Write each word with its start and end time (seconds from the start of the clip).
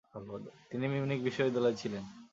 তিনি 0.69 0.85
মিউনিখ 0.87 1.19
বিশ্ববিদ্যালয়ে 1.21 1.79
ছিলেন। 1.81 2.03